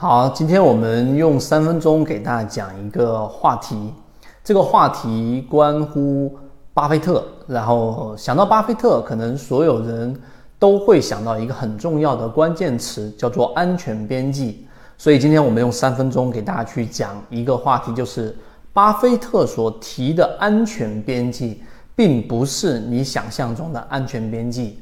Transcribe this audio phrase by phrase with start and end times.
[0.00, 3.92] 好，今天我们用三分钟给大家讲一个话题，
[4.44, 6.38] 这个话题关乎
[6.72, 7.26] 巴菲特。
[7.48, 10.16] 然后想到巴菲特，可能所有人
[10.56, 14.64] 都会想到一个很重要的关键词，叫做安全边际。
[14.96, 18.32] 所以今天我们用三分钟给大家去讲一个话题，就是
[18.72, 21.60] 巴菲特所提的安全边际，
[21.96, 24.78] 并不是你想象中的安全边际。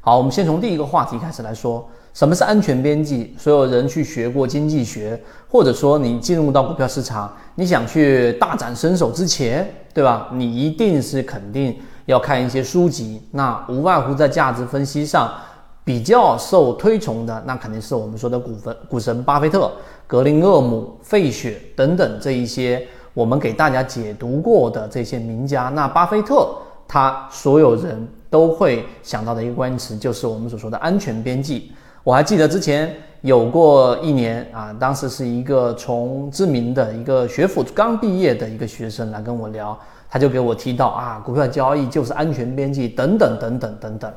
[0.00, 3.34] 好，我们先从第一个话题开始来说，什么是安全边际？
[3.36, 10.30] 所有人去学过经济学，或者说你进入到股票市场，你想去大展身手之前，对吧？
[10.32, 15.30] 你一定是肯定要看一些书籍，那无外乎在价值分析上
[15.84, 19.70] 比较受推崇的，那肯定是我们说的股份股神巴菲特、
[20.06, 25.64] 格林厄姆、费雪等等这一些我们给大家解读过的这些名家。
[25.74, 26.48] 那巴菲特
[26.88, 28.08] 他所有人。
[28.28, 31.70] 都会想到的一个关键词就是我们所说的安全边际。
[32.06, 39.76] 我还记得之前有过一年啊，当时是一个从知名的一个学府刚毕业的一个学生来跟我聊，
[40.08, 44.12] 他就给我提到啊，股票交易就是安全边际等等等等等等。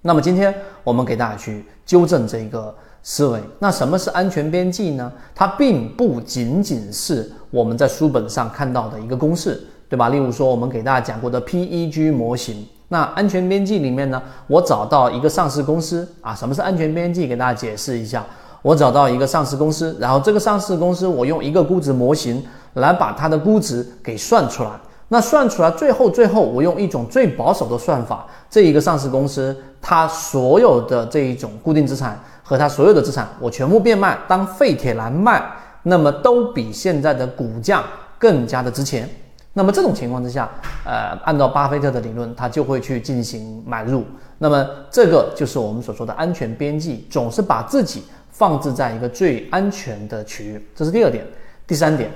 [0.00, 3.40] 那么今天我们给大家去纠正这个思维。
[3.60, 5.12] 那什么是安全边际呢？
[5.36, 10.08] 它并不仅仅是我们在书本上看到的一个公式，对吧？
[10.08, 12.66] 例如说我们给大家讲过的 PEG 模型。
[12.92, 17.26] 那安全边际里面呢，我找到一个上市公司啊，什么是安全边际？
[17.26, 18.22] 给大家解释一下。
[18.60, 24.68] 我找到一个上市公司，然后这个上市公司，我用一个估值模型来把它的估值给算出来。
[25.08, 35.42] 那算出来，最后最后我用一种最保守的算法，这一个上市公司它所有的这一种固定资产和它所有的资产，我全部变卖当废铁来卖，
[35.84, 37.82] 那么都比现在的股价
[38.18, 39.08] 更加的值钱。
[39.54, 40.50] 那么这种情况之下，
[40.84, 44.04] 呃，按照巴菲特的理论，他就会去进行买入。
[44.38, 50.66] 那么这个就是我们所说的安全边际，总是把自己放置在一个最安全的区域。
[50.74, 51.26] 这是第二点。
[51.66, 52.10] 第三点，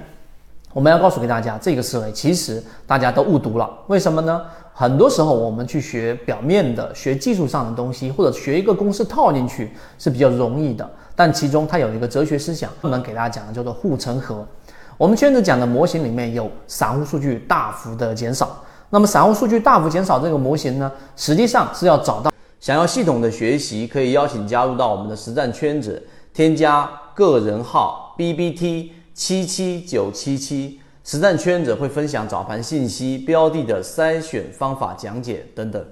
[0.72, 3.70] 我们要告诉给大家，这个思维其实大家都误读了。
[3.86, 4.42] 为什么呢？
[4.72, 14.46] 很多时候我们去学表面的、学技术上的东西，或者学一个公式套进去是比较容易的，但其中它有一个哲学思想，不能给大家讲的叫做护城河。
[14.98, 26.02] 我们圈子讲的模型里面有散户数据大幅的减少，那么散户数据大幅减少这个模型呢，实际上是要找到想要系统的学习，可以邀请加入到我们的实战圈子，
[26.32, 35.84] 添加个人号 B B T 七七九七七，实战圈子会分享早盘信息、标的的筛选方法讲解等等。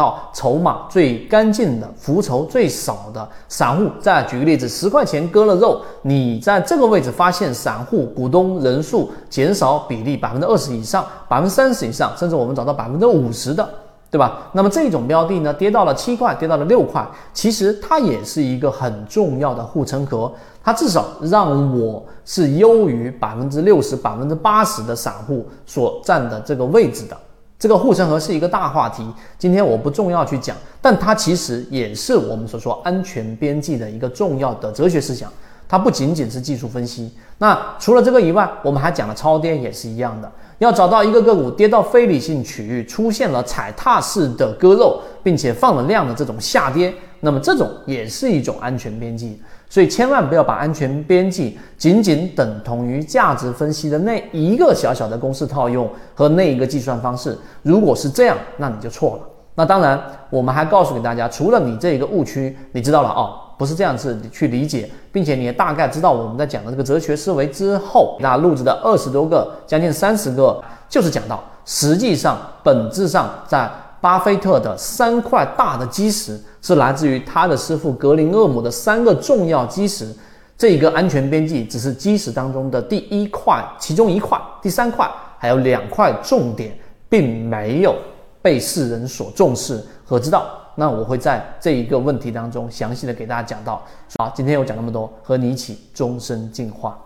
[0.00, 13.68] 到筹码最干净的、浮筹最少的散户，再举个例子，十块钱割了肉，你在这个位置发现散户股东人数减少比例百分之二十以上、百分之三十以上，甚至我们找到百分之五十的，
[14.10, 14.48] 对吧？
[14.52, 20.32] 那么这种标的呢，跌到了七块，跌到了六块，其实它也是一个很重要的护城河，
[20.64, 27.14] 它至少让我是优于百分之六十、百分之八十的散户所占的这个位置的。
[27.60, 29.06] 这个护城河是一个大话题，
[29.38, 35.30] 今天我不重要去讲，但它其实也是我们所说安全边际的一个重要的哲学思想。
[35.68, 49.40] 它不仅仅是技术分析，那除了这个以外，我们还讲了超跌也是一样的，要找到一个个股跌到非理性区域，出现了踩踏式的割肉，并且放了量的这种下跌，那么这种也是一种安全边际。
[49.68, 57.38] 所以千万不要把安全边际仅仅等同于价值分析的那一个小小的公式套用和那一个计算方式。
[57.62, 59.22] 如果是这样，那你就错了。
[59.54, 73.70] 那当然，我们还告诉给大家，除了你这一个误区，你知道了哦，不是这样子去理解，并且你也大概知道我们在讲的这个哲学思维之后，那录制的二十多个，将近三十个，就是讲到实际上本质上在。
[74.00, 80.10] 巴菲特的三块大的基石是来自于他的师傅格林厄姆的三个重要基石，
[80.56, 86.76] 这一个安全边际只是基石当中的第一块，其中一块，第三块还有两块重点，
[87.08, 87.94] 并没有
[88.40, 90.46] 被世人所重视和知道。
[90.76, 93.84] 那我会在这一个问题当中详细的给大家讲到。
[94.16, 96.98] 好，今天我讲那么多，和你一起终身进化。